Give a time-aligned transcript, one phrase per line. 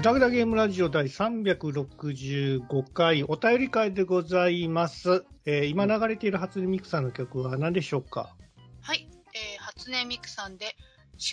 [0.00, 5.26] グダグダゲームラジオ第365回お便り会でございます。
[5.44, 8.34] えー今流れている初音ミクさんの曲は何でしょうか？
[8.80, 10.74] はい、えー、初音ミクさんで、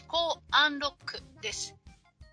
[0.01, 1.77] 思考アンロックです。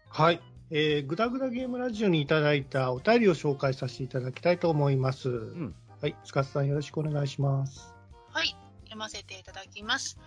[0.08, 0.40] はい。
[0.72, 5.28] えー、グダグダゲームラジオにいただいたお便りを紹介させていただきたいと思います。
[5.28, 5.72] ん
[6.02, 6.16] はい。
[6.24, 7.94] スカスさんよろしくお願いします。
[8.32, 8.56] はい、
[8.86, 10.18] 読ませていただきます。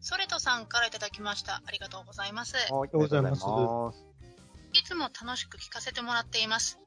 [0.00, 1.62] ソレトさんからいただきました。
[1.66, 2.54] ありがとうございます。
[2.54, 3.34] はい、ありがとうございま
[3.92, 4.07] す。
[4.72, 6.78] いつも楽しく聞かせてもらっています。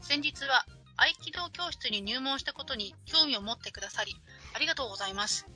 [0.00, 0.64] 先日は
[0.96, 4.16] 合気道教室に入門したことに興味を持ってくださり、
[4.54, 5.46] ありがとうございます。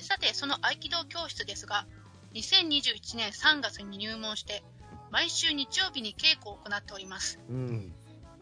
[0.00, 1.86] さて、その合気道教室ですが、
[2.34, 4.64] 2021年3月に入門して、
[5.10, 7.38] 毎週日曜日に稽古を行っております。
[7.48, 7.94] うん。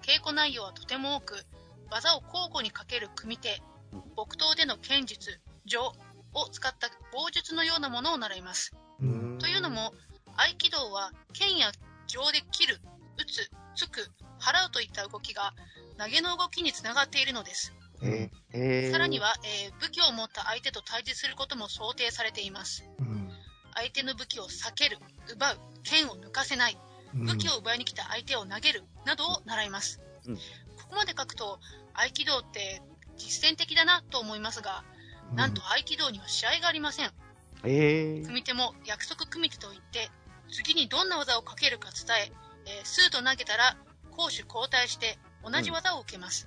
[0.03, 1.45] 稽古内容はとても多く、
[1.91, 3.61] 技を交互にかける組手、
[4.17, 5.92] 木刀での剣術、上
[6.33, 8.73] を使った棒術のようなものを習います。
[9.01, 9.39] うん。
[9.39, 9.92] というのも、
[10.36, 11.73] 合気道は剣や
[12.11, 12.80] 上で切る、
[13.19, 15.55] 打つ、突く、払うといった動きが
[15.98, 17.72] 投げの動きにつながっているのです。
[18.02, 22.84] えー、えーさらに、は、えー武器を持った相手と対峙することも想定されています。
[22.98, 23.30] うん。
[23.75, 24.98] 相手の武器を避ける、
[25.33, 26.78] 奪う、剣を抜かせない、
[27.14, 30.36] 武器を奪いに来た相手を投げるなどを習います、うん。
[30.36, 30.41] こ
[30.91, 31.61] こまで書くと
[31.95, 32.83] 合気道って
[33.17, 34.84] 実践的だなと思いますが、
[35.34, 37.11] なんと合気道には試合がありません。
[37.64, 40.11] えー、組手も約束組手といって
[40.53, 42.33] 次にどんな技をかけるか伝え
[42.67, 43.77] えー数と投げたら
[44.11, 46.47] 攻守交代して同じ技を受けます、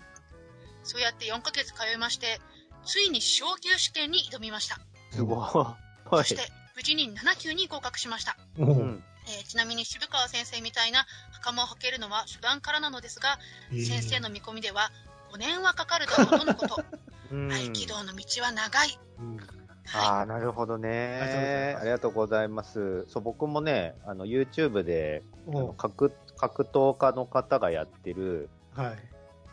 [0.84, 2.40] そうやって4ヶ月通いまして
[2.86, 4.80] ついに昇級試験に挑みました、
[5.12, 5.38] すごい。
[5.38, 5.78] は
[6.14, 6.18] い。
[6.18, 6.42] そして
[6.76, 8.64] 無事に7級に合格しましたう。
[8.64, 9.04] うんん。
[9.28, 13.40] えーちなみに渋川先生みたいな袴を履けるのは初段からなのですが、
[13.72, 14.92] 先生の見込みでは
[15.34, 16.84] 5年はかかるだろうとのこと。
[17.32, 19.00] うん合気道の道は長い。
[19.94, 21.76] ああ、なるほどね。
[21.76, 23.06] あありがとうございます。
[23.08, 25.24] そう、僕もね、あの、YouTube で、
[25.78, 28.98] 格、格闘家の方がやってる、はい。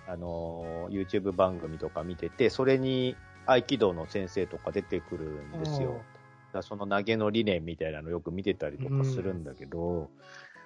[0.07, 5.93] あのー、YouTube 番組とか見てて、それに合気道の先生とか出てくるんですよ。
[5.93, 6.05] だか
[6.55, 10.11] らその投げの理念みたいなのよく見てたりとかするんだけど、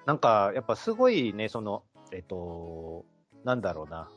[0.06, 1.82] なんか、やっぱすごいね、その、
[2.12, 3.04] えっと、
[3.44, 4.08] なんだろうな。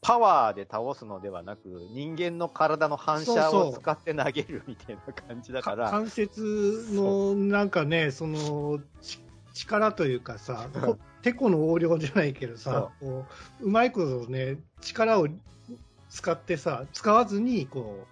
[0.00, 3.68] パワーで倒すのではなく、人間の体の反射そうそう。
[3.68, 9.20] を使って投げるみたいな感じだか、から関節のなんかね、そのち
[9.54, 13.24] 力というかさ、こてこの横領じゃないけどさ、こ
[13.60, 15.28] ううまいことね、力を
[16.08, 18.06] 使ってさ、使わずにこ。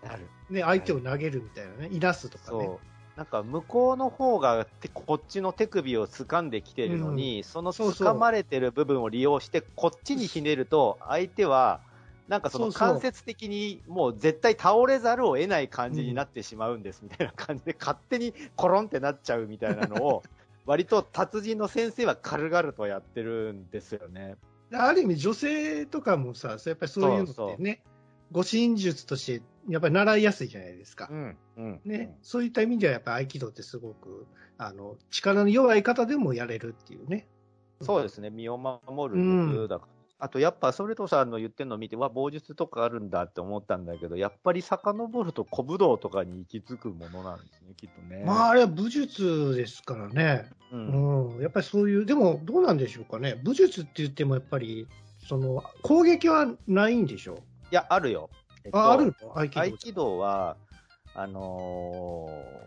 [0.50, 2.69] う、ね、相手を投げるみたいなね、いなすとかね。
[3.16, 3.25] そう。
[3.25, 11.81] なんか向こうの方がてこっちの手首を掴んできてるのに、そのそうそう掴まれてる部分を利用して、こっちにひねると、相手は、
[12.28, 20.22] なんかそのそうそう関節的にもう絶対倒れざるを得ない感じになってしまうんですみたいな感じで、勝手にコロンってなっちゃうみたいなのを、
[20.66, 24.37] 割と達人の先生は軽々とやってるんですよね。
[24.72, 27.95] ある意味、女性とかもさ、やっぱりそういうのってね、そう
[28.32, 31.06] 護身術として、やっぱり習いやすいじゃないですか。
[31.06, 31.37] ん。
[31.56, 31.81] うん。
[31.84, 34.26] ね、そういった意味では、やっぱ合気道ってすごく、
[34.59, 37.28] あの、力の弱い方でもやれるっていうね。
[37.82, 39.97] そうですね、身を守るだから。
[40.19, 48.25] あと、やっぱ、それとさんの言ってるのを見て、わ、棒術とかあるんだって思ったんだけど、やっぱり遡ると古武道とかに行き着くものなんですね、きっとね。
[48.25, 50.48] まあ、あれは武術ですからね。
[50.72, 50.76] う。
[50.76, 51.42] うんん。
[51.42, 53.38] やっぱりそういう、でも、どうなんでしょうかね。
[53.44, 54.88] 武術って言っても、やっぱり、
[55.28, 58.31] その、攻撃はないんでしょいや、あるよ。
[58.65, 59.32] えっとあ、あるの？
[59.34, 59.60] 合気道。
[59.62, 60.56] 合気道は、
[61.15, 62.66] あのー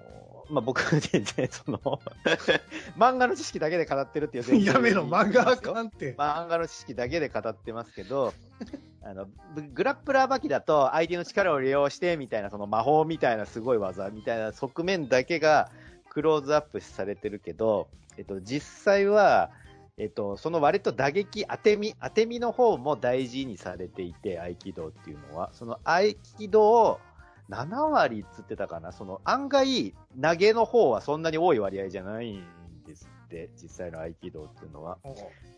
[0.50, 1.80] まあ、僕、 全然、その、
[2.98, 6.16] 漫画の知識だけで語ってるっていうやめろ、漫画あかんって。
[6.16, 8.34] 漫画の知識だけで語ってますけど、
[9.04, 15.70] あの、ググラップラーバキだと相手の力を利用してみたいな、その魔法みたいなすごい技みたいな側面だけが
[16.10, 17.88] クローズアップされてるけど、
[18.18, 19.52] えっと、実際は、
[20.00, 27.02] えっと、その割と打撃、当て身、当て身の方も大事にされていて、合気道っていうのは、その合気道、
[27.50, 32.44] 7割っつってたかな、その案外、投げの方はそんなに多い割合じゃないん
[32.88, 34.98] ですって、実際の合気道っていうのは。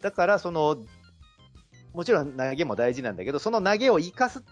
[0.01, 0.77] だから、その、
[1.93, 4.43] もちろん投げも大事なんだけど、その投げを活かす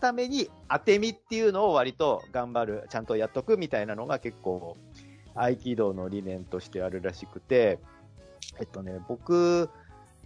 [0.00, 4.76] ために当て身っていうのを割と頑張る、ちゃんとやっとくみたいなのが結構、
[5.36, 7.78] 合気道の理念としてあるらしくて、
[8.60, 9.70] えっとね、僕、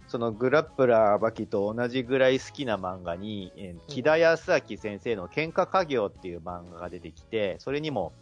[0.07, 8.13] そのグラップラーバキと同じぐらい好きな漫画に、えー木田康明先生の喧嘩家業っていう漫画が出てきて、それにも、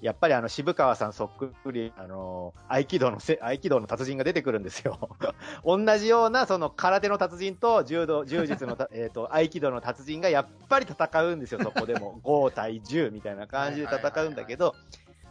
[0.00, 5.10] やっぱりあの渋川さんそっくり、あの、合気道のせ、合気道の達人が出てくるんですよ。
[5.64, 12.20] 同じような、その空手の達人と柔道、柔術のた、 えっと、合気道の達人がやっぱり戦うんですよ、そこでも。
[12.22, 14.74] 5対10みたいな感じで戦うんだけど、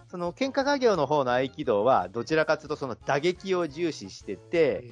[0.10, 4.86] その喧嘩家業の方の合気道は、どちらかというとその打撃を重視してて、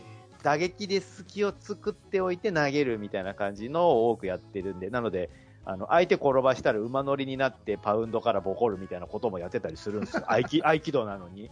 [0.43, 5.29] 打撃で隙を作っておいて投げるみたいな感じのを多くやってるんで、なので、
[5.63, 10.25] あの、相手転ばしたら馬乗りになってパウンドからボコるみたいなこともやってたりするんですよ。
[10.31, 11.49] 合気、合気道なのに。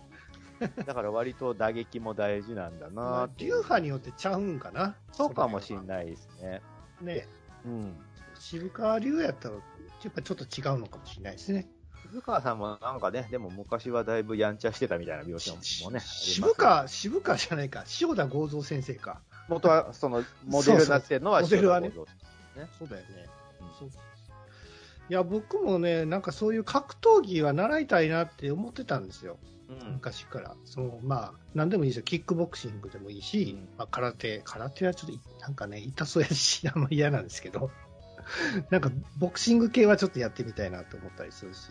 [0.86, 4.96] だから割と打撃も大事なんだまなっていう流派によってちゃうんかな。
[5.12, 6.62] そうかもしれないですね。
[7.02, 7.06] い。
[7.06, 7.28] ね。
[7.66, 7.96] うん。
[8.36, 9.62] 渋川流やったら、や
[10.10, 11.68] っぱちょっと違うのかもしれないですね。
[12.14, 15.52] 渋川さんもなんかね、でも昔はだいぶやんちゃしてたみたいな描写
[15.84, 16.00] もね。
[16.00, 17.86] 渋川、渋川じゃないか。
[18.00, 19.20] 塩田剛三先生か。
[19.50, 21.92] 元はそのモデルになってるのはそうそうモデルはね
[22.78, 23.08] そうだよね。
[23.62, 24.00] うんそう
[25.10, 29.40] いや、僕もね、なんかそういう格闘技は習いたいなって思ってたんですよ。
[29.70, 30.56] うん昔から。
[30.66, 32.04] そのまあ、なんでもいいですよ。
[32.04, 34.44] キックボクシングでもいいし、うんまあ、空手。
[34.46, 37.72] 空手はちょっと、なんかね、痛そうやし、あんま嫌なんですけど。
[38.70, 41.70] なんか、ボクシング系はちょっとやってみたいなと思ったりするし。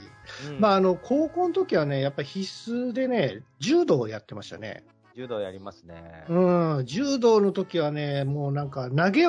[0.51, 4.85] うんまあ、あの、高校の時はね、やっぱり必須でね、柔道をやってましたね。
[5.15, 6.25] 柔道やりますね。
[6.29, 9.27] うん、柔道の時はね、もうなんか投げ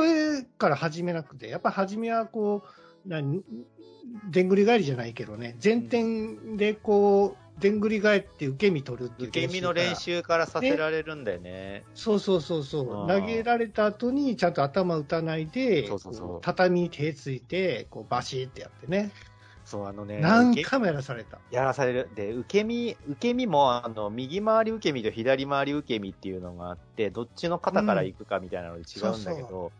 [0.57, 2.63] から始めなくて、やっぱ初めはこ
[3.05, 3.43] う、何、
[4.29, 9.95] でんぐり返りじゃないけどね、前転でこう、でんぐり返って受け身取るっていう受け身の練。
[9.95, 11.83] 習からさせられるんだよね。
[11.94, 13.07] そうそうそうそう。
[13.07, 19.11] 投げられた後にちゃんと頭打たないで、そうそうそうこ畳に手ついて、こうバシーってやってね。
[19.65, 21.39] そう、あのね、何回もやらされた。
[21.51, 22.09] やらされる。
[22.15, 29.71] で、受け身、受け身も、あの、右回り受け身と左回り受け身っていうのがあって、どっちの肩から行くかみたいなので違うんだけど、うんそう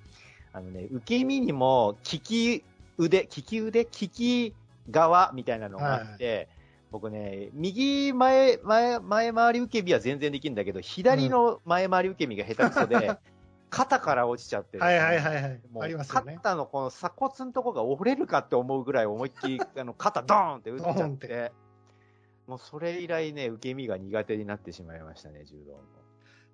[0.54, 2.64] あのね、受け身にも、利き
[2.98, 4.54] 腕、利き腕、利き
[4.90, 6.48] 側みたいなのがあって、
[6.94, 13.18] 僕ね、右前、前、前回り受け身は全然できるんだけど、左の前回り受け身が下手くそで、
[13.72, 15.62] 肩から落ちちゃってる、はいはいはいはい。
[15.72, 16.36] もうありますよね。
[16.36, 21.52] 肩のこの鎖骨のとこが折れるかって思うぐらい思いっきりあの肩ドーンって打っちゃっって、
[22.46, 25.80] もうそれ以来ね、受け身が苦手になってしまいましたね、柔道も。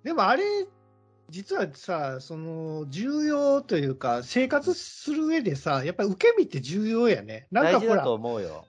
[0.04, 0.42] でもあれ、
[1.28, 7.46] 実はさ、その、重要というか、生活する上でさ、やっぱり受け身って重要やね。
[7.50, 8.64] なんかほら大事だと、思うよ。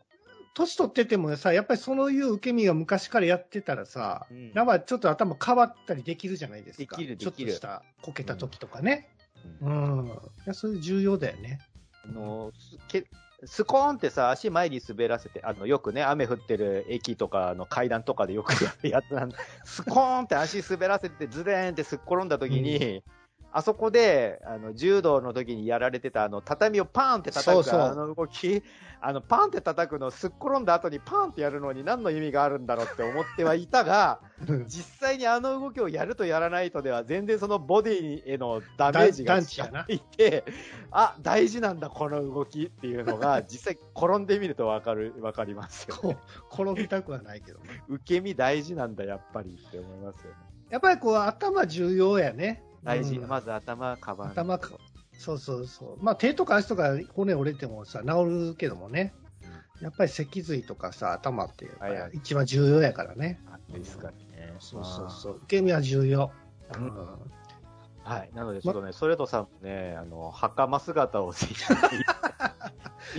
[0.54, 6.98] 年取っててもさ、やっぱりそういう受け身が昔からやってたらさ、うんなんかちょっと頭変わったりできるじゃないですか。
[6.98, 9.08] できるできるちょっとしたこけた時とかね。
[9.62, 10.08] ううんん。
[10.08, 10.12] い
[10.46, 11.60] や、それ重要だよね。
[12.06, 13.06] あのすけ
[13.46, 19.38] スコーンってさ、足前に滑らせて、あの、よくね、雨降ってる駅とかの階段とかでよくやるやつなんだ。
[19.64, 23.04] スコーンって足滑らせて、ズレーンってすっ転んだ時に、
[23.54, 28.64] あそこで、あの、柔道の時にやられてた、あの、畳をパーンって叩く、そうそうあの動き、
[29.02, 34.22] あの、パーンって叩くの、すっ転んだ後にパーンってやるのに何の意味があるんだろうって思ってはいたが、
[34.68, 40.46] 実際にあの動きをやるとやらないとでは全然そのボディへのダメージが違いて、
[40.92, 46.18] あ、大事なんだこの動きっていうのが 実際転んでみるとわかる、わかりますよ、こね。
[46.50, 47.84] う転びたくはないけどね。
[47.90, 50.38] 受け身大事なんだやっぱりって思いますよね。
[50.70, 52.64] やっぱりこう、頭重要やね。
[52.84, 53.18] 大事。
[53.18, 54.32] うんまず頭、カバン。
[54.32, 54.70] 頭か
[55.14, 56.04] そうそうそう。
[56.04, 59.14] まあ手とか足とか骨折れてもさ、治るけどもね。
[59.82, 63.40] やっぱり脊髄とかさ、頭っていうか一番重要やからね。
[63.48, 64.54] あですかね。
[64.60, 65.36] そうそうそう。
[65.38, 66.32] 受け身は重要。
[66.78, 67.08] うんうん
[68.04, 68.32] はい。
[68.34, 71.56] なのでちょっとね、ソレトさんもね、あの、袴姿をぜひ。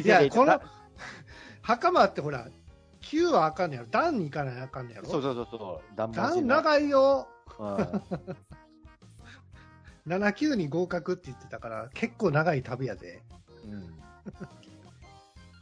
[0.04, 0.60] いや、この、
[1.62, 2.48] 袴ってほら、
[3.02, 3.88] 9はあかんねやろ。
[3.88, 5.08] 段に行かないあかんねやろ。
[5.08, 6.10] そうそうそうそう、段。
[6.46, 7.28] 長いよ。
[7.58, 7.76] うん
[10.06, 13.22] 7級に合格って言ってたから、結構長い旅やで。
[13.64, 13.98] うん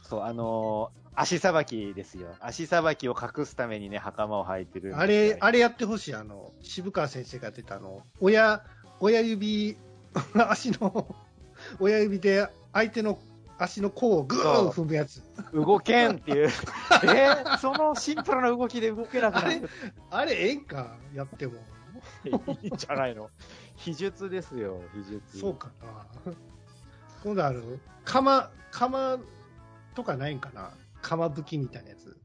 [0.03, 2.29] そう、あのー足さばきですよ。
[2.39, 6.15] 足さばきを隠すためにね、袴を履いてるあれ、あれやってほしい。
[6.15, 8.63] あの、渋川先生がやってたあの、親、
[9.01, 9.77] 親指、
[10.49, 11.13] 足の、
[11.81, 13.19] 親指で相手の
[13.57, 15.21] 足の甲をぐー踏むやつ。
[15.53, 16.47] 動けんっていう。
[17.03, 19.69] えーそのシンプルな動きで動けなくなる。
[20.09, 20.95] あれ、ええんか？
[21.13, 21.55] やっても。
[22.25, 23.29] いいんじゃないの？
[23.77, 25.39] 秘術ですよ、秘術。
[25.39, 25.69] そうか
[26.25, 26.33] な。
[27.23, 27.79] 今度ある？
[28.05, 29.19] 釜、釜
[29.95, 30.71] とかないんかな？
[31.01, 32.17] 釜武器みたいなやつ。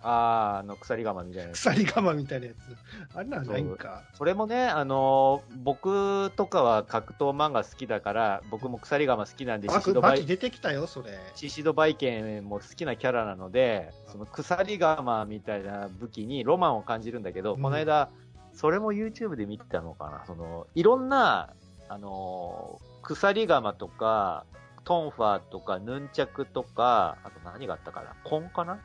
[0.00, 1.58] あー、あの、鎖釜みたいなやつ。
[1.60, 3.16] 鎖釜みたいなやつ。
[3.16, 4.04] あれなんないんか？
[4.14, 11.18] それもね、あのー僕とかは格闘漫画好きだから、僕も鎖釜好きなんで、バキバ出てきたよ、それ。
[11.34, 18.10] シシドバイケンも好きなキャラなので、その鎖釜みたいな武器にロマンを感じるんだけど、うんこの間、
[18.58, 21.54] それも YouTube で見てたのかな、その、いろんな、
[21.88, 24.44] あのー鎖釜とか、
[24.84, 28.80] トンファーとか、ヌンチャクとか、あと何があったかな、コンかな？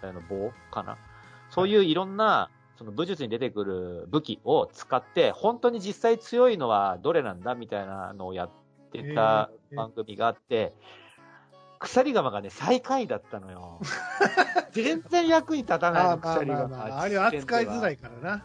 [0.00, 0.96] あの棒かな？
[1.50, 8.50] そういういろんな、その武術に出てくる武器を使って、本当に実際強いのはどれなんだみたいなのをやっ
[8.92, 10.72] てたえー番組があって、
[11.78, 13.78] 鎖釜がね、最下位だったのよ。
[14.72, 16.68] 全然役に立たない鎖釜。
[16.68, 17.94] まあれは扱いづらい。
[17.94, 18.44] いからな。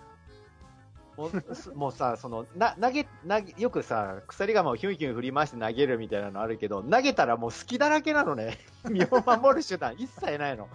[1.74, 8.60] もうさ、その、な、投げ、投げ、よくさ、鎖釜をヒュンヒュン振り回して投げるみたいなのあるけど、投げたらもう隙だらけなのね。
[8.88, 10.70] 身を守る手段一切ないの。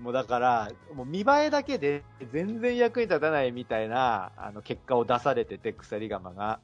[0.00, 6.60] もうだから、もう見栄えだけで全然役に立たないみたいな、あの、結果を出されてて、鎖釜が。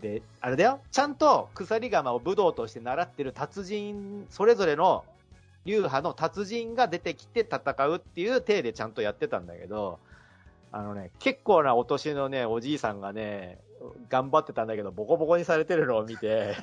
[0.00, 5.04] で、あれだよ、ちゃんと鎖釜を武道として習ってる達人、それぞれの
[5.66, 9.98] 流派の達人が出てきて戦うっていう体でちゃんとやってたんだけど、
[10.76, 13.60] あのね、結構なお年のね、おじいさんがね、
[14.10, 16.54] 頑張ってたんだけど、ボコボコにされてるのを見て、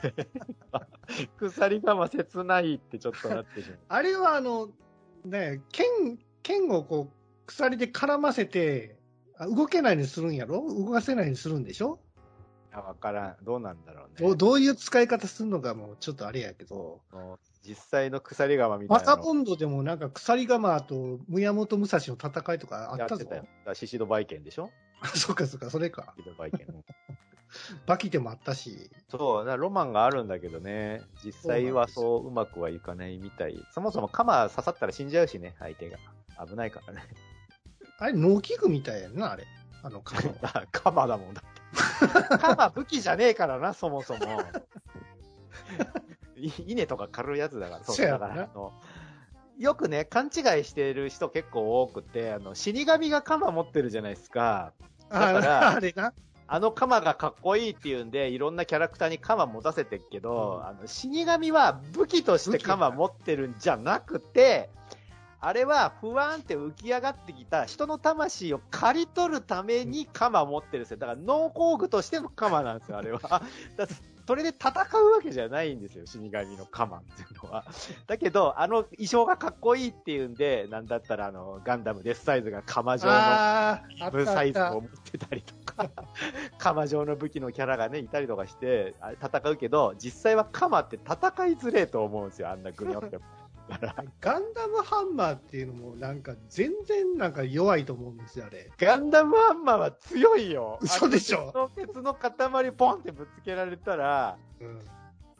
[1.37, 3.79] 鎖釜切ないってちょっとなってしまう。
[3.87, 4.69] あれはあの、
[5.25, 7.13] ね、剣、剣をこう、
[7.47, 8.97] 鎖で絡ませて、
[9.37, 10.63] あ動けないようにするんやろ？
[10.67, 11.99] 動かせないようにするんでしょ？
[12.71, 13.37] わからん。
[13.43, 14.35] どうなんだろうどうね。
[14.35, 17.01] どういう使い方するのかもうちょっとあれやけど、
[17.65, 23.35] 実際の鎖釜みたいなのマサボンドでもなんか鎖釜と宮本武蔵の戦いとかあったぞやってた。
[23.37, 23.41] よ。
[23.41, 24.69] だからシシドバイケンでしょ？
[25.01, 26.13] あそっかそっか、それか。
[26.17, 26.67] シシドバイケン。
[27.85, 28.89] バキでもあったし。
[29.09, 33.63] そう、だからロマンがあるんだけどね、実際はそううまくはいかないみたい。
[33.71, 35.97] そもそも鎌刺さったら死んじゃうしね、相手が。
[36.45, 37.03] 危ないからね。
[37.99, 39.45] あれ、農機具みたいやんな、あれ。
[39.83, 40.35] あの鎌は。
[40.63, 42.37] あ鎌だもんだって。
[42.39, 44.19] 鎌武器じゃねえからな、そもそも。
[46.47, 47.83] い稲とか狩るやつだから。
[47.83, 48.73] そうだからあの
[49.59, 54.73] よくね、勘違いしてる人結構多くて、あの、死神が鎌持ってるじゃないですか。
[55.09, 56.13] だからあ あれな。
[56.45, 64.69] あの鎌がかっこいいっていうんで、いろんなキャラクターに鎌持たせてるけど、うんあの死神は武器として鎌持ってるんじゃなくて、
[65.39, 70.97] あれは不安って浮き上がってきた人の魂を刈り取るために鎌持ってるんですよ。
[70.97, 73.19] だから農工具としての鎌なんですよ、あれは。
[73.75, 73.87] だ
[74.25, 77.65] それで戦うわけじゃないんですよ、死神の鎌っていうのは。
[78.07, 85.89] だけど、あの衣装がかっこいいっていうんで、なんだったらあの、ガンダムデスサイズが鎌状のブサイズを持ってたりとか、
[86.57, 91.15] 鎌状の武器のキャラがね、いたりとかして、戦うけど、実際は鎌って戦
[91.47, 93.19] いづれえと思うんですよ、あんなグニョって。
[94.19, 98.69] ガンダムハンマーっていうのもなんか全然なんか弱いと思うんですよ、あれ。
[98.77, 100.79] ガンダムハンマーは強いよ。
[100.83, 104.79] 嘘でしょあの鉄の塊ポンってぶつけられたら、うん。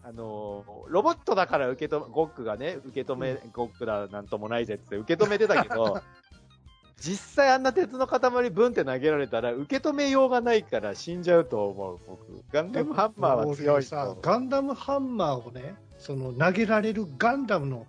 [0.06, 6.01] あのーロボットだから受け止め、ゴックがね、受け止め、ゴックだなんともないぜって受け止めてたけど、
[7.00, 12.44] 実際あんな鉄の塊ブンって投げられたら受け止めようがないから死んじゃうと思う、僕。
[12.51, 17.88] ガンダムハンマーは強い俺さ、ガンダムハンマーをね、その投げられるガンダムの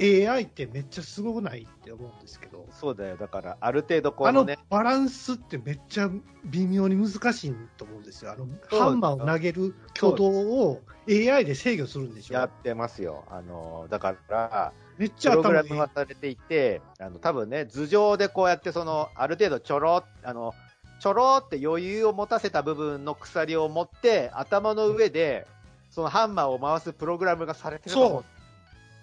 [0.00, 3.16] AI ってめっちゃすごくないって思うんですけど、そうだよ。
[3.16, 6.10] だから、ある程度こあののね、バランスってめっちゃ
[6.46, 8.32] 微妙に難しいと思うんですよ。
[8.32, 8.46] あの、
[8.76, 13.24] ハンマーを投げる挙動を AI で制御するんでしょやってますよ。
[13.30, 20.54] あの、だから、めっちゃプログラムがされていて、あの、多分ね、頭上でこうやってその、ある程度ちょろ、あの、
[20.98, 25.46] ちょろって余裕を持たせた部分の鎖を持って、頭の上で、
[25.90, 28.33] そのハンマーを回すプログラムがされてると思うそう。
[28.33, 28.33] で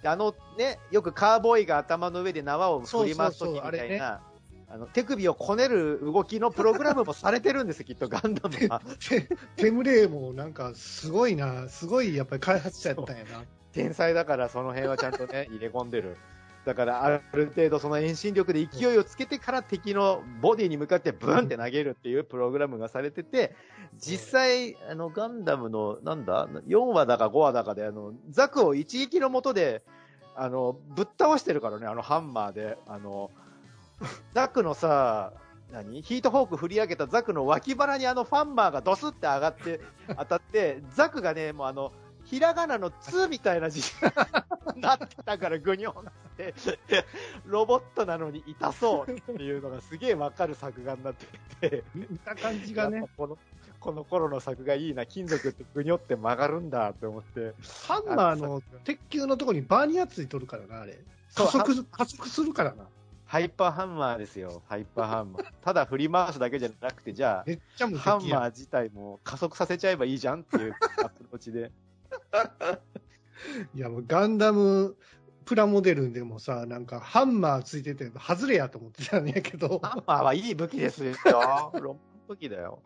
[0.04, 4.22] あのね、よくカーボーイが頭の上で縄を振り回すときみそうそうそうたいな、
[4.70, 8.82] あの手首をこねる動きのプログラムもされてるんですよ、きっとガンダムは。
[9.10, 9.28] テ
[9.58, 13.44] テムレイもなんかすごいな、すごいやっぱり開発者やったんやな。
[13.74, 16.18] 天才だからその辺はちゃんとね、入れ込んでる。
[16.66, 23.56] だからある程度その遠心力で勢いをつけてから敵のボディに向かってブンって投げるっていうプログラムがされてて、
[23.98, 29.82] 実際、あのガンダムのなんだ、4話だか5話だかであのザクを一撃のもとで
[30.36, 32.78] あのぶっ倒してるからね、あのハンマーで。
[32.88, 33.32] あの
[34.34, 35.34] ザクのさ、
[35.72, 36.02] 何？
[36.02, 39.80] ヒートフォーク振り上げたザクの脇腹にあのファンマーがドスって上がって
[40.18, 41.92] 当たって、ザクがね、もうあの、
[42.32, 43.86] ひらがなの「つ」みたいな字に
[44.82, 46.54] なってたからぐにょんって、
[47.46, 51.14] ロボットなのに痛そうっていうのがすげえわかる作画になっ
[51.60, 53.38] てて、見た感じがねこの、
[53.82, 57.54] この頃の作画いいな、金属ってぐにょって曲がるんだって思って。
[57.86, 60.98] ハンマーの鉄球のところにバーニアついとるからな、あれ。
[61.36, 62.88] 加速、加速するからな。
[63.26, 65.46] ハイパーハンマーですよ、ハイパーハンマー。
[65.62, 67.46] ただ振り回すだけじゃなくて、じゃあ、
[67.98, 71.72] ハンマーや自体も加速させちゃえばいいじゃんっていうアプローチで。
[73.74, 74.96] いや、もうガンダム
[75.46, 81.16] プラモデルでもさ、なんかハンマーついてて、外れやと思ってたんやけど、ハンマーはいい武器ですよ。
[81.82, 82.82] ロン武器だよ。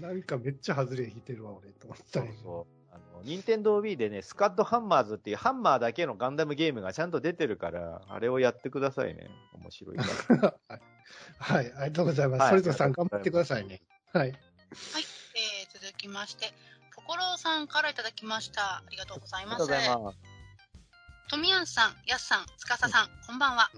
[0.00, 2.42] なんかめっちゃ外れ引いてるわ、俺、と思ってたんやけど。
[2.42, 2.80] そう。
[2.92, 9.30] あの、ニンテンドー Wii でね、スカッドハンマーズっていうハンマーだけのガンダムゲームがちゃんと出てるから、あれをやってくださいね。
[9.52, 10.04] 面白いか
[10.36, 10.54] ら。
[11.38, 12.40] はい、はい、ありがとうございます。
[12.40, 13.82] はいそれぞれさん頑張ってくださいね。
[14.12, 14.30] はい。
[14.30, 16.46] はい、えー、続きまして、
[17.00, 18.76] ところさんからいただきました。
[18.76, 19.62] ありがとうございます。
[19.62, 20.18] ありがとうございます。
[21.30, 23.70] とみやんさん、やすさん、つかささん、こんばんは。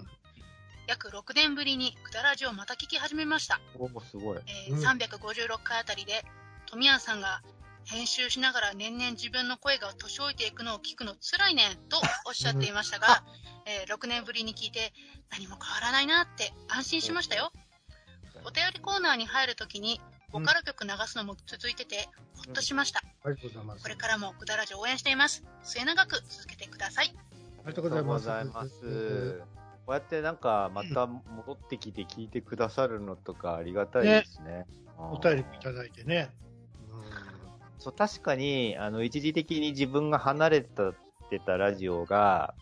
[0.87, 3.61] 約6年ぶりにくだらじをまた聞き始めました。
[3.79, 4.39] おーすごい。
[4.67, 6.25] えーうん356回あたりで、
[6.65, 7.41] 富谷さんが
[7.85, 13.23] 編集しながら年々自分の声が年老いていくのを聞くの辛いねんとおっしゃっていましたが、
[13.65, 14.93] えー6年ぶりに聞いて
[15.29, 17.53] 何も変わらないなって安心しましたよ。
[18.45, 20.01] お便りコーナーに入るときに
[20.33, 23.03] ボカロ曲流すのも続いててほっとしました。
[23.23, 23.83] ありがとうございます。
[23.83, 25.43] これからもくだらじ応援しています。
[25.61, 27.13] 末永く続けてください。
[27.65, 29.43] ありがとうございます。
[29.85, 34.65] こうやってなんか、また戻ってきて聞いてくださるのとかありがたいですね。
[34.97, 36.31] お便りいただいてね。
[37.77, 40.95] そう、確かに、あの、一時的に自分が離れたっ
[41.29, 42.55] てたラジオが、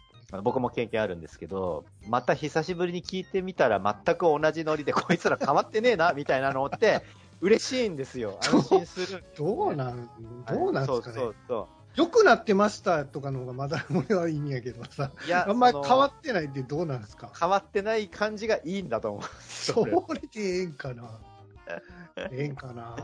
[0.43, 7.03] 僕も経験あるんですけど、また久しぶりに聞いてみたら全く同じノリで、こいつら変わってねえな、みたいなのって、
[7.41, 8.37] 嬉しいんですよ。
[8.51, 9.23] 安心する。
[9.37, 10.09] どうなん、
[10.49, 11.15] どうなんですかね。
[11.15, 15.11] そうそうそ良くなってましたとかの方がまだ俺はいいんやけどさ。
[15.25, 15.27] う。
[15.27, 17.29] いや、あんまり変わってないってどうなんですか？
[17.37, 20.05] 変わってない感じがいいんだと思うそよ。
[20.13, 21.19] れでええんかな。
[22.15, 22.95] ええんかな。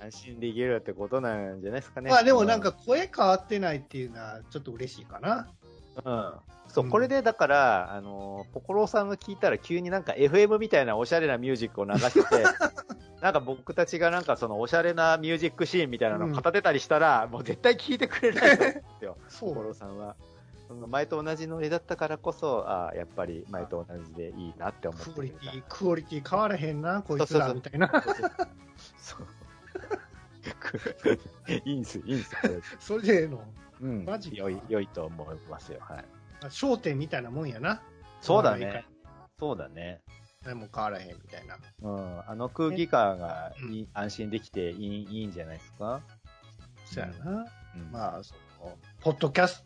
[0.00, 2.10] 安心できるってことなんじゃないですかね。
[2.10, 5.48] まあでもなんか声変わってないっていうのはちょっと嬉しいかな。
[6.04, 6.32] うん。
[6.68, 12.20] そう、うんこれでだから、あの、ポコローさんが聞いたら急になんか FM みたいなおしゃれなミュージックを流して、
[13.26, 20.14] なんか僕たちがなんかそのおしゃれなミュージックシーンみたいなのを語ってたりしたら、もう絶対聞いてくれないと思うんですよ、 そポコローさんは。
[20.70, 27.90] うん前と同じノリだったからこそ、あやっぱり前と同じでいいなって思ってクオリるティ、クオリティ変わらへんな、こいつらみたいな。
[28.98, 29.26] そう。
[31.64, 32.60] いいんす、いいんす、これ。
[32.78, 33.44] それでええの？
[33.80, 34.04] うん。
[34.04, 35.80] マジか良い、良いと思いますよ。
[35.80, 36.04] はい。
[36.44, 37.82] 焦点みたいなもんやな。
[38.20, 38.86] そうだね。
[39.40, 40.00] そうだね。
[40.46, 41.56] 何も変わらへんみたいな。
[41.82, 42.20] うん。
[42.30, 46.00] あの空気感がいい安心できていいいいんじゃないですか？
[46.84, 47.46] そうやな。
[47.74, 49.64] うんまあ、その、ポッドキャス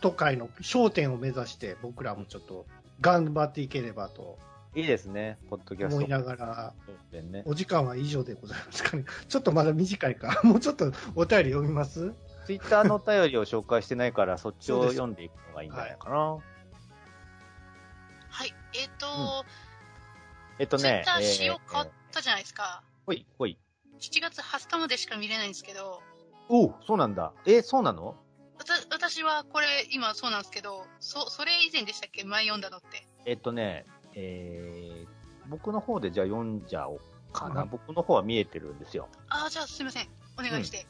[0.00, 2.66] ト界の焦点を目指して、僕らもちょっと
[3.00, 4.38] 頑張っていければと
[4.74, 5.96] いいですね、ポッドキャスト。
[5.96, 6.74] 思いながら。
[7.46, 9.04] お時間は以上でございますかね。
[9.28, 10.40] ちょっとまだ短いか。
[10.44, 12.12] もうちょっとお便り読みます？
[12.46, 16.16] ツイッターのお便りを紹介してないから、そっちを読んでいくのがいいんじゃないかな。
[18.28, 18.54] はい。
[18.74, 19.44] えっ、と、
[20.58, 22.82] えっとねツイッタ、ー仕様え変わったじゃないですか。
[23.06, 23.58] ほい、ほい。
[24.00, 26.02] 7月20日までしか見れないんですけど、
[26.48, 27.32] おうそうなんだ。
[27.46, 28.08] え、そうなの？
[28.08, 28.14] わ
[28.64, 32.24] た私はこれ今そうなんですけど、そ、それ以前でしたっけ？
[32.24, 33.06] 前読んだのって。
[33.24, 35.06] えっとね、えー、
[35.48, 37.00] 僕の方でじゃあ読んじゃおう
[37.32, 37.62] かな。
[37.62, 39.08] うん僕の方は見えてるんですよ。
[39.28, 40.08] ああ、じゃあすいません。
[40.38, 40.86] お願いして。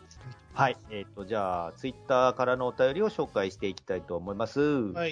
[0.54, 0.76] はい。
[0.90, 4.60] えっ、と、じゃあ、ツイッターからのお便りを紹介していきたいと思います。
[4.60, 5.06] は。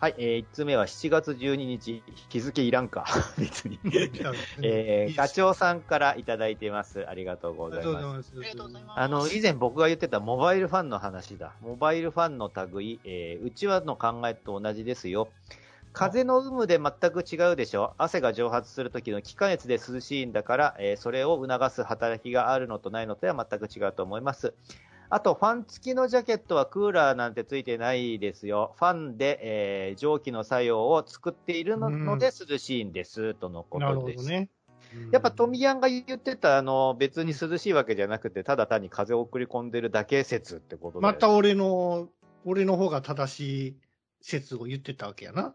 [0.00, 0.14] はいい。
[0.18, 3.04] えー、1つ目は7月12日、日付いらんか。
[3.36, 3.80] 別に。
[4.62, 7.04] えー、ガチョウさんからいただいてます。
[7.08, 8.32] ありがとうごありがとうございます。
[8.32, 9.00] ありがとうございます。
[9.00, 11.52] あの、以前僕が言ってたモバイルファンの話だ。
[11.60, 15.32] モバイルファンの類、えー、うちわの考えと同じですよ。
[15.92, 24.54] 風の有無で全く違うでしょ汗が蒸発する時の気化熱で涼しいんだから、えーそれを促す働きがあるのとないのとは全く違うと思います。
[25.10, 28.74] あと、ファン付きのジャケットはクーラーなんてついてないですよ。
[28.76, 34.28] ファンで、えー蒸気の作用を作っているので涼しいんです、とのことです。
[34.28, 34.50] ね。
[35.10, 41.02] やっぱトミヤンが言ってた、あの、別に涼しいわけじゃなくて、ただ単に風を送り込んでるだけ説ってことで。
[41.02, 42.08] また俺の、
[42.44, 43.76] 俺の方が正しい
[44.20, 45.54] 説を言ってたわけやな。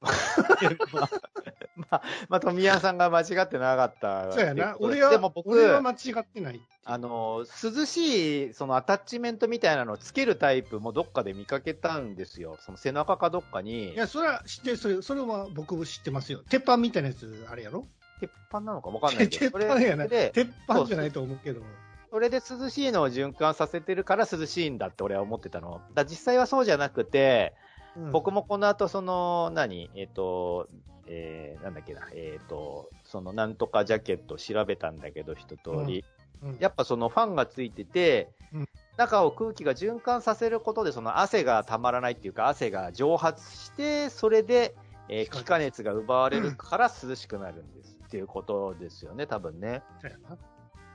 [0.00, 4.32] まあ、まあ、富谷さんが間違ってなかった。
[4.32, 4.76] そうやな。
[4.80, 6.60] 俺は、でも僕、俺は間違ってない。
[6.84, 12.56] あの、涼しい、そのアタッチメントみたいなのをつけるタイプもどっかで見かけたんですよ。
[12.60, 13.96] その背中かどっかにい。
[13.96, 16.42] や、それは知ってる、それ、それは僕も知ってますよ。
[16.48, 17.86] 鉄板みたいなやつ、あれやろ
[18.20, 19.58] 鉄板なのかわかんないけ鉄ど。
[19.58, 20.08] 板やな。
[20.08, 21.62] 鉄板じゃないと思うけど。
[22.10, 25.80] それで涼しいのを循環させてるから涼しいんだって俺は思ってたの。
[25.94, 27.54] だ実際はそうじゃなくて、
[27.96, 28.10] うん。
[28.12, 29.90] 僕もこの後、その、何？
[29.94, 30.68] えっ、と、
[31.06, 36.04] えーなんだっけな、えっ、と、その、なんとかジャケット調べたんだけど、一通り。
[36.42, 36.56] うん。
[36.60, 38.68] やっぱそのファンがついてて、うん。
[38.96, 44.74] 中を空気が循環させることで、その汗がたまらないっていうか、汗が蒸発して、それで、
[45.08, 49.82] えー気化熱が奪われるから涼しくなるんですっていうことですよね、多分ね。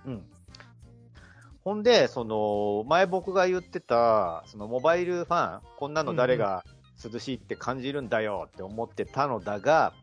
[0.05, 0.25] うん。
[1.65, 6.63] ほんで、その、前僕が言ってた、そのモバイルファン、こんなの誰が
[7.03, 9.93] 涼しいって感じるんだよって思ってたのだが、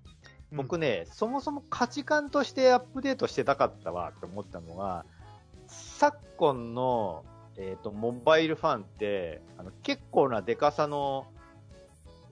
[0.52, 5.04] 僕ね、そもそも価値観としてアップデートしてたかったわって思ったのが、
[5.66, 7.24] 昨今の、
[7.56, 11.26] えっ、と、モバイルファンって、あの、結構なデカさの、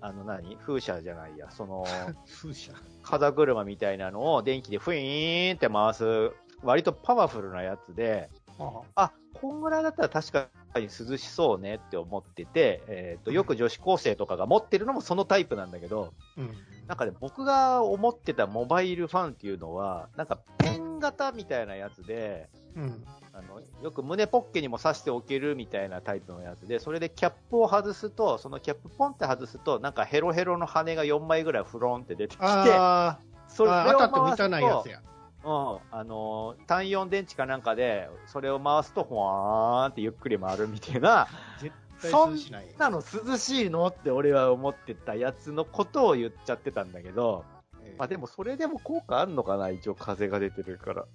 [0.03, 0.57] あの何？
[0.57, 1.85] 風車じゃないや、その、
[2.41, 2.73] 風車。
[3.03, 8.83] 風車みたいなのを電気でフィーンって回す、割とパワフルなやつで、あ。
[8.95, 16.51] あ、こんぐらいだったら確かに涼しそうねって思ってて、えっ、と、よく女子高生とかが持ってるのもそのタイプなんだけど、うん。
[16.87, 23.05] なんかね、僕が思ってたモバイルファンっていうのは、なんかペン型みたいなやつで、うん。
[23.33, 35.03] あの、よく胸ポッケにも刺しておけるみたいなタイプのやつで、それでキャップを外すと、そのキャップポンって外すと、なんかヘロヘロの羽が4枚ぐらいフロンって出てきて、あそーあー、当たって満たないやつや。
[35.45, 41.29] うん、あのー単4電池かなんかで、それを回すと、ほわーんってゆっくり回るみたいな、
[41.61, 42.67] 絶対そん涼しない。
[42.79, 47.45] なの涼しいのって俺は思ってたやつのことを言っちゃってたんだけど、
[47.83, 47.97] ええ。
[47.99, 51.07] まあでもそれでも効果あるのかな、一応風が出てるから。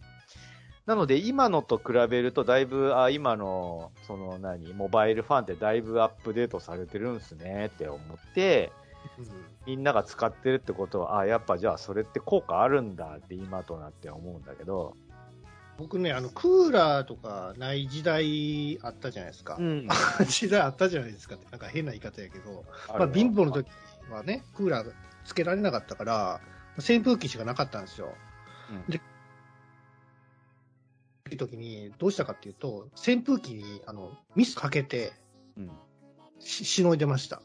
[0.88, 8.85] なので今のと比べるとだいぶ、あ、今の、その何、モバイルファンってだいぶアップデートされてるんすねって思って、うん
[9.66, 14.96] みんなが使ってるってことは、あ、やっぱじゃあそれって効果あるんだって今となっては思うんだけど。
[15.78, 19.56] 僕ね、あの、クーラーとかない時代あったじゃないですか。
[19.56, 19.88] ん。
[20.28, 23.70] 時代あったじゃないですかって、なんか変な言い方やけど、まあ、貧乏の時
[24.10, 24.94] はね、クーラー
[25.26, 26.42] つけられなかったから、
[26.78, 28.14] 扇風機しかなかったんですよ。
[28.72, 29.02] うんで、
[31.38, 35.14] 時にどうしたかっていうと、扇風機にあのミストかけて
[35.58, 35.72] うん。
[36.40, 37.42] ししのいでました。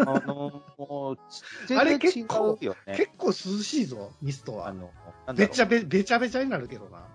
[0.00, 2.56] あのー、あれ結構。
[2.56, 4.68] 結構涼しいぞ、ミストは。
[4.68, 4.92] あの、
[5.34, 7.06] べちゃべべちゃべちゃになるけどな。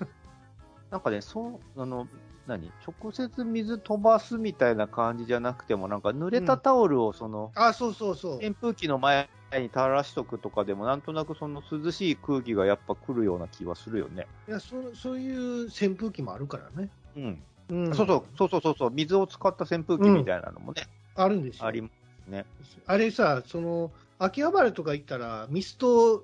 [0.90, 2.08] なんかね、そう、あの、
[2.46, 2.72] 何？
[2.86, 8.36] 直接水飛ばすみたいな感じじゃなくても、なんか濡れたタオルをその、あ、そうそうそう。
[8.36, 14.26] 扇風機の前に垂らしとくとかでも、なんとなくその涼しい空気がやっぱ来るような気はするよね。
[14.48, 16.90] いやそそういう扇風機もあるからね。
[17.16, 17.42] うん。
[17.70, 20.82] うん、そうそう、そうそうそうそう、水を使った扇風機みたいなのもね、
[21.14, 21.66] あるんですよ。
[21.66, 22.46] ありますね。
[22.86, 26.22] あれさ、その、秋葉原とか行ったら、ミスト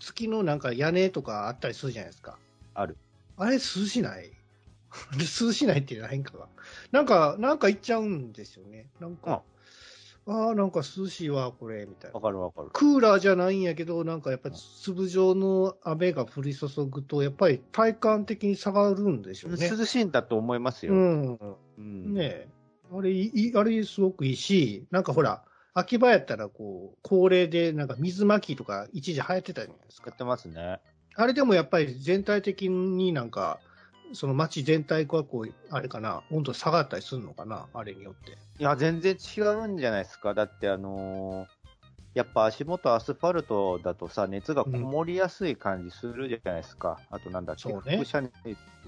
[0.00, 2.38] 付きのなんか屋根とかあったりするじゃないですか。
[2.74, 2.96] ある。
[3.36, 4.32] あれ涼しない？
[5.18, 6.48] 涼しないっていうのは変かが。
[6.92, 8.88] なんか、なんか行っちゃうんですよね。
[9.00, 9.42] なんか、
[10.26, 12.20] ああ、なんか涼しいわ、これ、みたいなわ。
[12.20, 12.68] かるわかる。
[12.72, 19.70] クーラーじゃないんやけど、なんかやっぱり粒状の雨が降り注ぐと、やっぱり体感的に下がるんでしょうね。
[19.70, 20.94] 涼しいんだと思いますよ。
[20.94, 21.38] うん。
[21.78, 22.48] うんねえ。
[22.92, 30.10] あれ、いいあれすごくいいし、なんかほら、秋葉やったらこう、恒例でなんか水まきとか一時流行ってたじゃないですか。
[30.10, 30.80] 使ってますね。
[31.14, 33.60] あれでもやっぱり全体的になんか、
[34.12, 38.32] その街全体がこう、あれかな、温度下がったりするのかな、あれによって。
[38.58, 40.34] いや、全然違うんじゃないですか。
[40.34, 41.58] だって、あのー
[42.14, 46.98] やっぱ足元アスファルトだとさ、熱がこもりやすい感じするじゃないですか。
[47.10, 48.32] あとなんだっけ、ね輻射熱、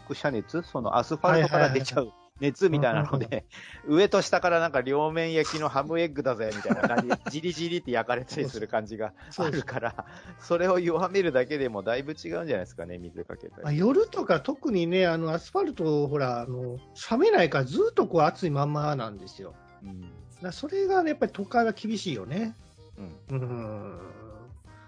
[0.08, 0.62] 輻射熱？
[0.62, 3.44] そのアスファルトから出ちゃう熱みたいなので、
[3.86, 10.06] 上と下からなんか両面焼きのハムエッグだぜ、みたいな感じで、 じりじりって焼かれたりする感じがあるから、
[10.40, 13.78] それを弱めるだけでもだいぶ違うんじゃないですかね、水かけたまあ、り。
[13.78, 16.78] 夜とか特にね、あの、アスファルト、ほら、あの、
[17.10, 19.54] 冷めないからずっとこう暑いまんまなんですよ。
[19.82, 20.10] うん。
[20.42, 22.54] だそれがね、やっぱり都会は厳しいよね。
[22.96, 23.20] うん。
[23.28, 23.98] うん。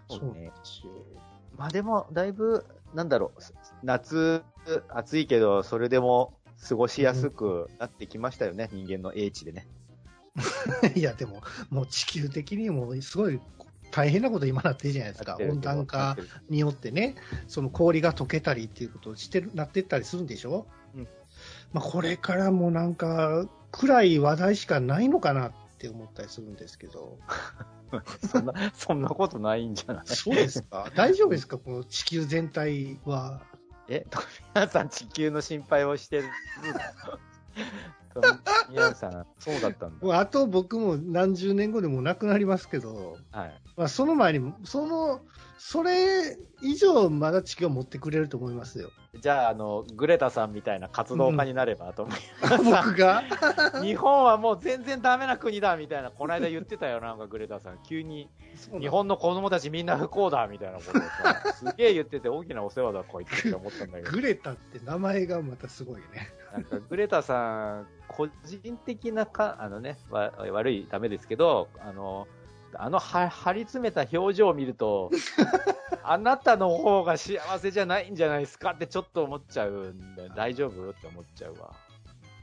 [0.09, 0.53] そうね。
[1.59, 3.41] まあでも、だいぶ、なんだろう、
[3.83, 4.43] 夏、
[4.89, 6.39] 暑いけど、それでも
[6.69, 9.67] 過ごしやすくなってきましたよね、人間の英知でね。
[10.95, 13.41] いや、でも、もう地球的にもすごい
[13.91, 15.37] 大変なこと今なってるじゃないですか。
[15.41, 16.17] 温暖化
[16.49, 17.17] によってね、
[17.49, 20.67] その氷が溶けたりっていうことをしてる、なってったりするんでしょ？
[20.95, 21.09] うん
[21.73, 27.19] まあ、これからもなんか、暗い話題しかないのかなって思ったりするんですけど。
[28.31, 30.07] そんな、そんなことないんじゃない？
[30.07, 31.59] そうですか大丈夫ですか？
[31.59, 33.43] この地球全体は。
[33.89, 34.07] え、
[34.55, 36.25] 皆さん地球の心配をしてる。
[38.71, 40.19] 皆さん、そうだったんだ。
[40.19, 43.61] あと僕も何十年後でもう亡くなりますけど、はい。
[43.77, 45.21] まあ、その前に、その、
[45.65, 48.91] それ以上まだ地球を持ってくれると思いますよ。
[49.21, 52.59] じゃあ、あの、グレタさんみたいな活動家になればと思います。
[52.65, 53.23] 僕が？
[53.81, 57.79] 日本はもう全然ダメな国だみたいな、この間言ってたよ、なんかグレタさん。
[57.85, 58.29] 急に、
[58.81, 64.11] 日本の子供たちみんな不幸だみたいなことをさ、すげえ言ってて大きなお世話だこいつって思ったんだけど。
[64.11, 66.29] グレタって名前がまたすごいね。
[66.53, 72.27] なんかグレタさん、個人的なか、あのね、わ悪い、ダメですけど、あの、
[72.75, 75.11] あのは張り詰めた表情を見ると、
[76.05, 81.75] あなたの方が幸せじゃないんじゃないですかってちょっと思っちゃうんで、大丈夫って思っちゃうわ。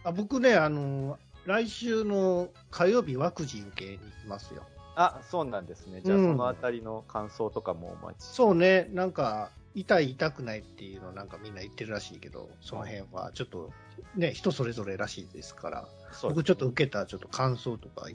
[0.04, 4.64] あ僕ね、あの、来週の火曜日ワクチン受けに行きますよ。
[4.96, 6.02] あ、そうなんですね。
[6.04, 8.24] じゃあ、うんそのあたりの感想とかもお待ち。
[8.24, 13.72] そうね、なんか、痛い、痛くないっていうのなんかみんな言ってるらしいけど、その辺はちょっと、
[14.16, 18.08] ね、人それぞれらしいですから、そう僕ちょっと受けたちょっと感想とか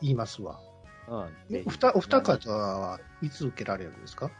[0.00, 0.60] 言いますわ。
[1.08, 1.64] うん。
[1.66, 4.30] お二お二方はいつ受けられるんですか？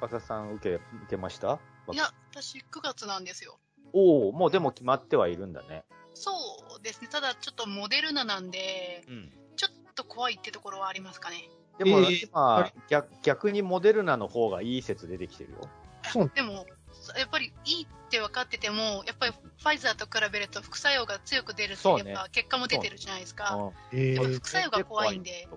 [0.00, 1.58] 司さん受け、受けました？
[1.92, 3.58] いや、私9月なんですよ。
[3.92, 5.84] おおもうでも決まってはいるんだね。
[6.14, 6.32] そ
[6.78, 7.08] うですね。
[7.08, 9.32] ただちょっとモデルナなんで、うん。
[9.56, 11.48] ちょっと怖いってところはありますかね。
[11.78, 15.68] でもえー逆逆にモデルナの方がいい説出てきてるよ。
[16.04, 16.66] そうでも、
[17.18, 23.54] やっぱりいいって分かってても、やっぱりファイザーと比べると副作用が強く出るってそうねやっぱ結果も出てるじゃないですか。
[23.54, 25.48] うんえー、副作用が怖いんで。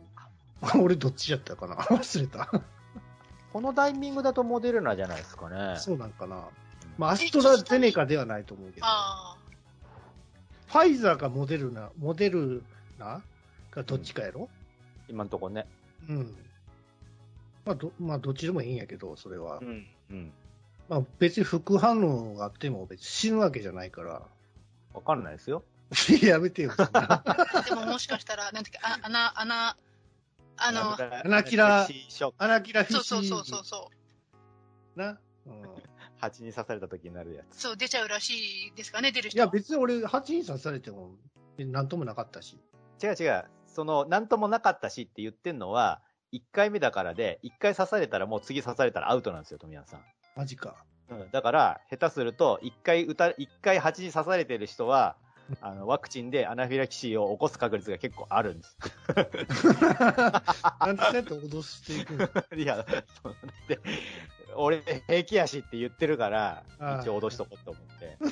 [0.80, 1.76] 俺どっちやったかな？
[1.98, 2.50] 忘れた。
[3.54, 5.78] このタイミングだとモデルナじゃないですかね。
[5.78, 6.44] そうなんかな。
[6.98, 8.86] まあ、アストラゼネカではないと思うけど。
[8.88, 9.38] あ
[10.68, 12.64] ファイザーかモデルナ、モデル
[12.98, 13.22] ナ？
[13.72, 14.50] かどっちかやろ？
[15.08, 15.68] 今のところね。
[16.10, 16.36] うん。
[17.66, 19.60] まあ、ど、まあ、どっちでもいいんやけど、それは。
[19.60, 19.88] ん。
[20.10, 20.34] うん。
[20.90, 24.22] まあ、別に副反応があっても別に死ぬわけじゃないから。
[24.94, 25.64] わかんないですよ。
[26.22, 26.74] やめてよ。
[27.70, 29.78] でももしかしたら、なんていうか、あ穴、穴、
[30.58, 32.36] あの、アナキラシーショック。
[32.44, 33.92] アナキラフィそうシそうそうそうそ
[34.96, 35.00] う。
[35.00, 35.20] な？
[35.46, 35.64] うん。
[36.20, 37.62] 蜂に刺された時になるやつ。
[37.62, 39.38] そう、出ちゃうらしいですかね、出る人。
[39.38, 41.12] いや、別に俺、蜂に刺されても、
[41.58, 42.60] なんともなかったし。
[43.04, 43.46] 違う違う。
[43.68, 46.02] その、なんともなかったしって言ってんのは、
[46.34, 50.06] 1回目だからで、1回刺されたらもう次刺されたらアウトなんですよ、富山さん。
[50.36, 50.84] マジか。
[51.10, 55.16] うん、だから、下手すると、1回撃た、一回蜂に刺されてる人は、
[55.62, 58.78] あの、ワクチンでアナフィラキシーを起こす確率が結構あるんです。
[60.80, 62.28] なんでそうやって脅していくの？
[62.62, 62.86] いや、
[63.24, 63.36] そう
[63.68, 63.80] で、
[64.56, 66.64] 俺、平気やしって言ってるから、
[67.02, 68.18] 一応脅しとこうと思って。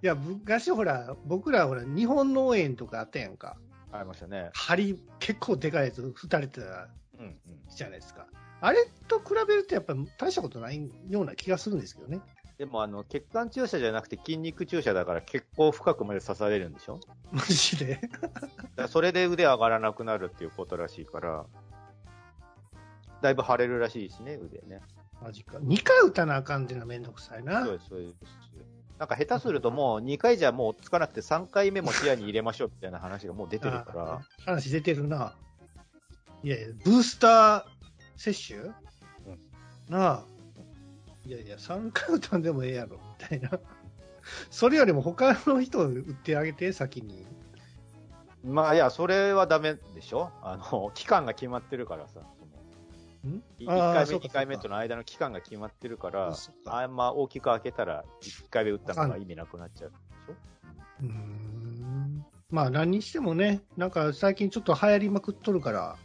[0.00, 3.56] いや、昔ほら、僕らほら、日本農園とかあったやんか。
[3.90, 4.50] ありましたね。
[4.54, 6.88] 針、結構でかいやつ、二人てた
[7.18, 7.40] うんうん。
[7.68, 8.26] じゃないですか。
[8.60, 12.20] あれと比べるとやっぱ大したことないような気がするんですけどね。
[12.58, 16.98] でも、あの、血管注射じゃなくて筋肉注射だから結構深くまで刺されるんでしょ？
[17.30, 18.00] マジで？
[18.88, 21.46] それで腕上がらなくなるっていうことらしいから、
[23.22, 24.80] だいぶ腫れるらしいしね、腕ね。
[25.22, 25.58] マジか。
[25.58, 27.64] 2回打たなあかんっていうのはめんどくさいな。
[27.64, 28.14] そうです、そうです。
[28.98, 35.36] なんか下手するともう2回じゃもうつかなくて3回目も視野に入れましょうみたいな話がもう出てるか あら、話出てるな。
[36.42, 37.64] いやいや、ブースター
[38.16, 38.68] 接種、
[39.88, 40.24] なあ。
[41.28, 43.50] いやいや、3回打たんでもええやろ、みたいな。
[44.50, 47.26] それよりも他の人を打ってあげて、先に。
[48.42, 50.30] まあいや、それはダメでしょ。
[50.42, 52.20] あの、期間が決まってるからさ。
[53.26, 56.34] ん？1あー回目、そうか2回目との間の期間が決まってるから
[56.66, 60.34] あんま大きく開けたら1回目打ったのが意味なくなっちゃうでしょ？
[61.02, 62.24] うーん。
[62.48, 65.96] まあ何にしてもね、なんか最近ちょっと流行りまくっとるから、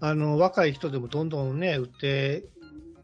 [0.00, 2.44] あの若い人でもどんどんね、打って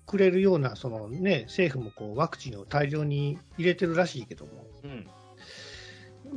[0.06, 5.08] くれるような、そのね、政府もこうワクチンを大量に入れてるらしいけども、うん。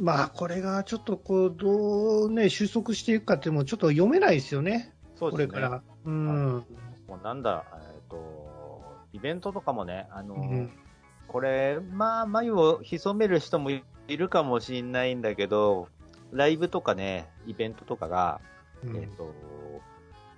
[0.02, 5.48] まあこれがちょっとこう、どうね、収束していくかっていうのもちょっと読めないですよね、そうですね。
[5.48, 5.82] これから。
[6.06, 6.66] うん。
[7.08, 10.72] もうなんだ、えっ、と、イベントとかもね、あの、うん
[11.28, 15.90] これ、まあ、眉を潜める人もいるかもしれないんだけど、
[16.32, 18.40] ライブとかね、イベントとかが、
[18.84, 19.34] うんえっ、と、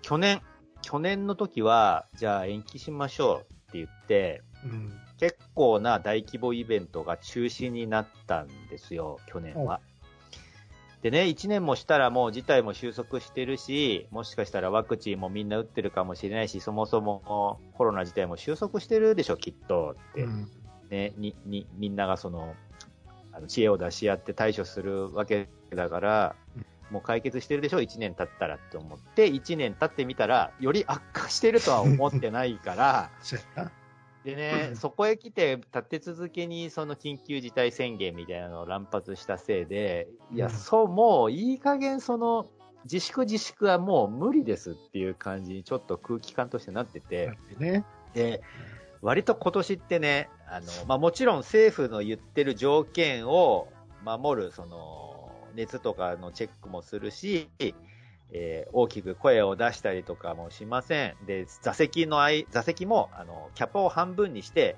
[0.01, 0.41] 去年、
[0.88, 9.82] 去年の時は、じゃあ延期しましょうって言って、うん結構な大規模イベントが中止になったんですよ、去年は。
[11.02, 20.23] でね、1年もしたらもう事態も収束してるし、もしかしたらワクチンもみんな打ってるかもしれないし、そもそもコロナ自体も収束してるでしょ、きっとって。
[20.23, 20.52] うん
[20.91, 22.56] ね、に、に、みんながその、
[23.34, 33.12] あの知恵を出し合って対処するわけだからうん、もう解決してるでしょ、1年経ったらって思って、1年経ってみたら、より悪化してるとは思ってないから。
[34.23, 40.52] でね、そこへ来て、立て続けにその緊急事態宣言みたいなのを乱発したせいで、いや、うん。
[40.52, 42.50] そう、もういい加減その、
[42.84, 47.86] 自粛自粛はもう無理ですっていう感じにちょっと空気感としてなってて、ね。
[48.13, 48.41] で、
[49.02, 53.67] 割と今年ってね、あの、まあ、もちろん政府の言ってる条件を
[54.04, 55.16] 守る、その、
[55.57, 57.73] 熱とかのチェックもするし、えー
[58.73, 61.15] 大きく声を出したりとかもしません。
[61.25, 64.75] で、座席の間、座席も、あの、キャパを半分にして、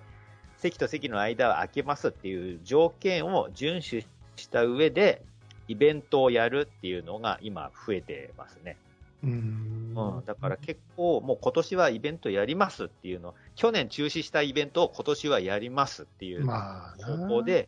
[0.57, 5.23] 席と席の間は空けますっていう条件を遵守した上で、
[5.67, 8.77] イベントをやるっていうのが今増えてますね。
[9.23, 17.67] うんうん、だから結構、もう今年はイベントやりますっていうの、去年中止したイベントを今年はやりますっていう方向で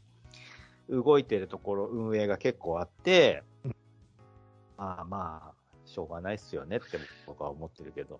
[0.92, 3.44] 動いてるところ、運営が結構あって、
[4.78, 5.54] まあまあ、
[5.86, 8.20] しょうがないっすよねって僕は思ってるけど。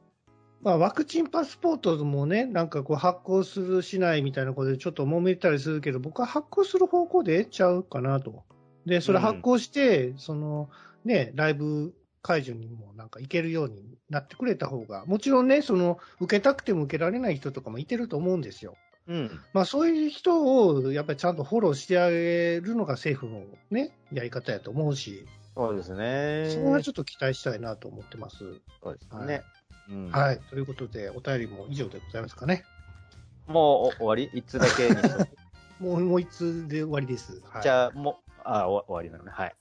[0.62, 8.44] まあ、ワクチンパスポートもね、なんかこう発行するしないみたいなことでちょっと揉めたりするけど、僕は発行する方向でええちゃうかなと。
[8.86, 10.70] で、それ発行して、その
[11.04, 18.76] ね、ライブ会場にもなんか行けるようになってくれた方が、もちろんね、その受けたくても受けられない人とかもいてると思うんですよ。
[19.12, 19.40] うん。
[19.52, 26.50] まあそういう人をやっぱりちゃんとフォローしてあげるのが政府のね、やり方やと思うし、そうですね。
[26.50, 28.38] そこはちょっと期待したいなと思ってます。
[28.82, 29.42] そうですね。
[29.90, 30.40] うんはい。
[30.50, 32.64] ということで、お便りも以上でございますかね。
[33.48, 34.30] もうお終わり？
[34.34, 34.96] 一つだけに
[35.80, 37.42] もう、もう一通で終わりです。
[37.50, 39.32] はい、じゃあ、もう、あお終わりなのね。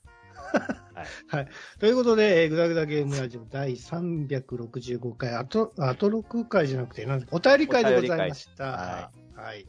[1.27, 1.47] はい。
[1.79, 9.11] ということで、えー、ぐだぐだゲームラジオ第365回、あと、あと6回じゃなくて、なんお便り会でございました。
[9.35, 9.67] ははい。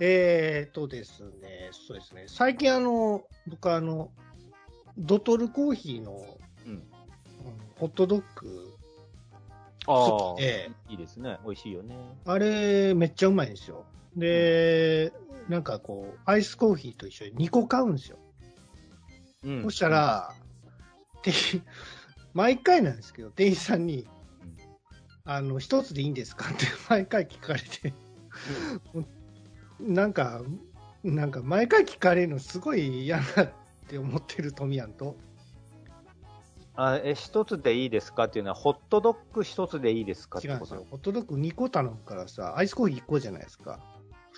[0.00, 4.10] えーとですね、そうですね、最近あの、僕あの、
[4.98, 6.12] ドトルコーヒーの、
[6.66, 6.82] うんうん
[7.76, 8.72] ホットドッグ、
[9.86, 11.38] あ好あ、きでいいですね。
[11.44, 11.94] 美味しいよね。
[12.24, 13.84] あれ、めっちゃうまいんですよ。
[14.16, 15.12] で、
[15.48, 18.18] なんかこう、アイスコーヒーと一緒に2個買うんですよ。
[19.44, 20.34] うんそした、ら、
[21.22, 21.62] 店員
[22.32, 24.08] 毎回なんですけど、店員さんに、
[25.24, 27.92] あの、一つでいいんですかって毎回聞かれて、
[29.80, 30.42] なんか、
[31.04, 33.52] なんか毎回聞かれるのすごい嫌だっ
[33.88, 35.16] て思ってるトミヤンと、
[36.78, 40.86] あえ、一つでいいですかっていうのは、ホットドッグ一つでいいですかって違うんですよ。
[40.90, 43.80] ホットドッグ2個頼むからさ、アイスコーヒー1個じゃないですか。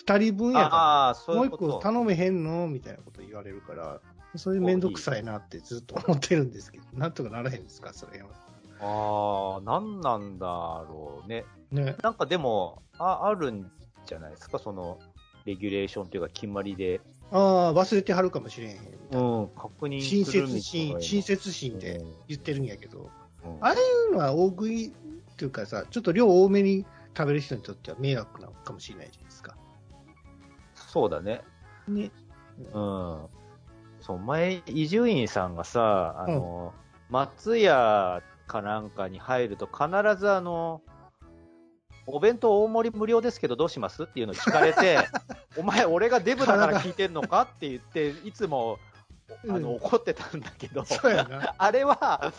[0.07, 1.73] 2人分やかああ、そら、もう1ういうこと。
[1.75, 4.01] 個頼めへんのみたいなこと言われるから、
[4.37, 8.29] それめんどくさいなってずっと思ってるんですけど、なんとかならへんですか、それは。
[8.81, 10.47] ああ、なんなんだ
[10.89, 11.45] ろうね。
[11.73, 11.97] ね。
[12.03, 13.73] なんかでも、あ、あるん
[14.09, 14.99] じゃないですか、その、
[15.45, 18.77] レギュレーションというか、決まりで、ああ、忘れてはるかもしれへん。
[19.13, 23.09] うん、確認親切心、な親切心で言ってるんやけど、うん
[23.61, 23.77] ああい
[24.11, 24.91] うのは大食いっ
[25.37, 26.85] ていうかさ、ちょっと量多めに
[27.17, 29.57] 食べる人にとっては迷惑なのかもしれないじゃないですか。
[30.75, 31.43] そうだね。
[31.87, 32.11] ね。
[32.59, 33.27] うん。
[34.01, 36.75] そう、前、伊集院さんがさ、あの、
[37.11, 39.87] 松屋かなんかに入ると必
[40.19, 40.83] ずあの、
[42.11, 44.99] お弁当大盛り無料ですけどどうしますっていうのを聞かれて、
[45.59, 48.79] お前俺がデブだから聞いてんのかって言って、いつも、
[49.45, 51.55] あの、うん怒ってたんだけど、そうやな。
[51.59, 52.33] あれは、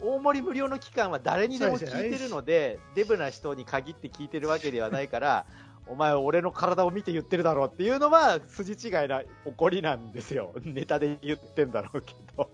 [0.00, 5.46] 大盛り無料の期間は誰にでも聞いてるので、デブな人に限って聞いてるわけではないから、
[5.88, 10.52] お前俺の体を見て言ってるだろうっていうのは筋違いな怒りなんですよ。
[10.62, 12.50] ネタで言ってんだろうけど。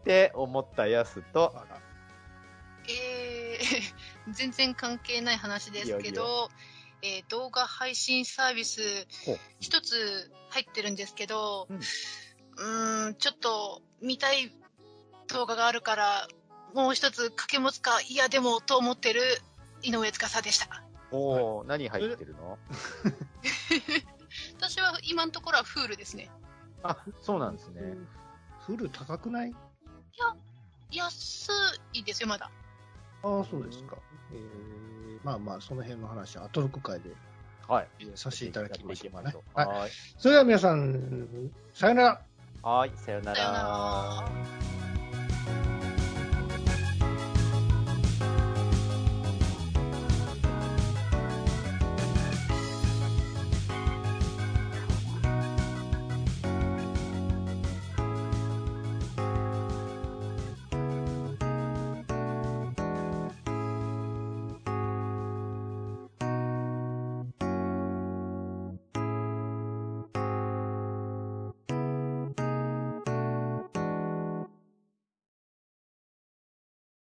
[0.00, 1.52] って思ったやすと、
[2.88, 3.99] えー、
[4.32, 6.48] 全然関係ない話ですけいいよど、
[7.02, 8.80] えー動画配信サービス
[9.60, 14.52] 一つ入ってるんですけど、ううんーん、ちょっと見たい
[15.28, 16.28] 動画があるから、
[16.74, 19.22] もう一つ掛け持つか、いやでもと思ってる
[19.82, 20.84] 井上司でした。
[21.10, 22.58] おー、何入ってるの？
[24.58, 26.30] 私は今のところはフールですね。
[26.82, 27.80] あ、そうなんですね。
[28.66, 29.54] フル高くない？
[30.92, 31.48] 安
[31.92, 32.50] いですよ、まだ。
[33.22, 33.96] ああ、そうですか。
[34.32, 37.10] えー、まあまあ、その辺の話は後6回で
[37.68, 37.88] はい。
[38.16, 39.66] させていただきましょうかねはい。
[39.66, 39.90] はい。
[40.18, 42.20] それでは皆さん、さよなら。
[42.62, 44.79] はい、さよなさよならら。